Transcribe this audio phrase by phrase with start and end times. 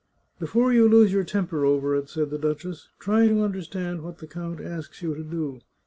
[0.39, 4.25] "Before you lose your temper over it," said the duchess," try to understand what the
[4.25, 5.59] count asks you to do.